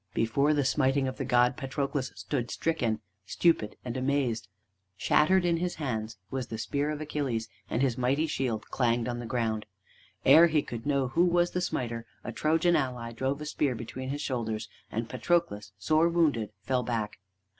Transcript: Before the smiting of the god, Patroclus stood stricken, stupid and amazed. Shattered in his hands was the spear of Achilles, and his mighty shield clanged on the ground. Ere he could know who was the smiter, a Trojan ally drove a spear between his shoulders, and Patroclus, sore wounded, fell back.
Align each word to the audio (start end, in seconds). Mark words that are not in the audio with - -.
Before 0.15 0.55
the 0.55 0.65
smiting 0.65 1.07
of 1.07 1.17
the 1.17 1.25
god, 1.25 1.55
Patroclus 1.55 2.11
stood 2.15 2.49
stricken, 2.49 3.01
stupid 3.27 3.75
and 3.85 3.95
amazed. 3.95 4.47
Shattered 4.97 5.45
in 5.45 5.57
his 5.57 5.75
hands 5.75 6.17
was 6.31 6.47
the 6.47 6.57
spear 6.57 6.89
of 6.89 7.01
Achilles, 7.01 7.47
and 7.69 7.83
his 7.83 7.99
mighty 7.99 8.25
shield 8.25 8.65
clanged 8.71 9.07
on 9.07 9.19
the 9.19 9.27
ground. 9.27 9.67
Ere 10.25 10.47
he 10.47 10.63
could 10.63 10.87
know 10.87 11.09
who 11.09 11.25
was 11.25 11.51
the 11.51 11.61
smiter, 11.61 12.07
a 12.23 12.31
Trojan 12.31 12.75
ally 12.75 13.11
drove 13.11 13.39
a 13.41 13.45
spear 13.45 13.75
between 13.75 14.09
his 14.09 14.21
shoulders, 14.23 14.67
and 14.91 15.07
Patroclus, 15.07 15.71
sore 15.77 16.09
wounded, 16.09 16.49
fell 16.63 16.81
back. 16.81 17.19